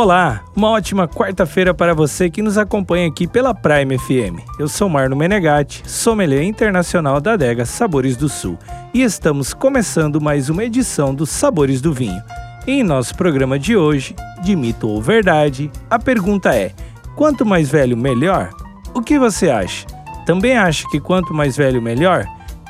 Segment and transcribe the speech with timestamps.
[0.00, 4.38] Olá, uma ótima quarta-feira para você que nos acompanha aqui pela Prime FM.
[4.56, 8.56] Eu sou Marno Menegatti, sommelier internacional da adega Sabores do Sul,
[8.94, 12.22] e estamos começando mais uma edição dos Sabores do Vinho.
[12.64, 16.70] Em nosso programa de hoje, de mito ou verdade, a pergunta é:
[17.16, 18.50] quanto mais velho, melhor?
[18.94, 19.84] O que você acha?
[20.24, 22.24] Também acha que quanto mais velho, melhor?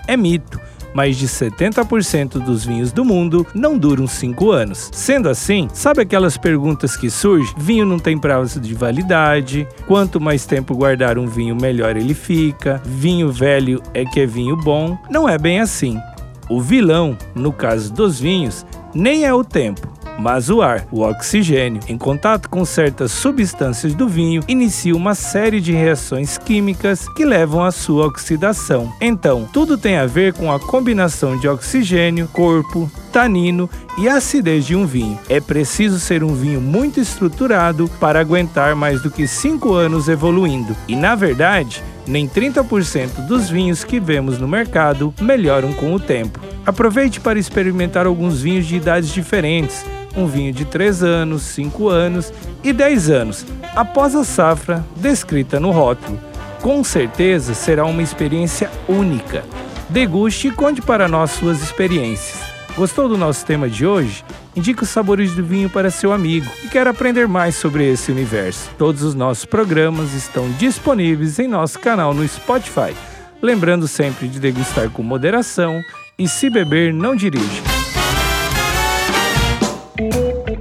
[0.06, 0.58] É mito
[0.94, 4.90] mais de 70% dos vinhos do mundo não duram 5 anos.
[4.92, 7.54] Sendo assim, sabe aquelas perguntas que surgem?
[7.56, 12.80] Vinho não tem prazo de validade, quanto mais tempo guardar um vinho, melhor ele fica,
[12.84, 14.98] vinho velho é que é vinho bom.
[15.10, 15.98] Não é bem assim.
[16.48, 18.64] O vilão, no caso dos vinhos,
[18.94, 19.87] nem é o tempo,
[20.18, 25.60] mas o ar, o oxigênio, em contato com certas substâncias do vinho, inicia uma série
[25.60, 28.92] de reações químicas que levam à sua oxidação.
[29.00, 34.76] Então, tudo tem a ver com a combinação de oxigênio, corpo, tanino e acidez de
[34.76, 35.18] um vinho.
[35.28, 40.76] É preciso ser um vinho muito estruturado para aguentar mais do que 5 anos evoluindo.
[40.86, 46.38] E na verdade, nem 30% dos vinhos que vemos no mercado melhoram com o tempo.
[46.64, 49.84] Aproveite para experimentar alguns vinhos de idades diferentes
[50.16, 55.70] um vinho de 3 anos, 5 anos e 10 anos, após a safra descrita no
[55.70, 56.18] rótulo.
[56.60, 59.44] Com certeza será uma experiência única.
[59.88, 62.57] Deguste e conte para nós suas experiências.
[62.78, 64.24] Gostou do nosso tema de hoje?
[64.54, 68.70] Indique os sabores do vinho para seu amigo e quer aprender mais sobre esse universo.
[68.78, 72.94] Todos os nossos programas estão disponíveis em nosso canal no Spotify.
[73.42, 75.82] Lembrando sempre de degustar com moderação
[76.16, 77.77] e se beber, não dirija.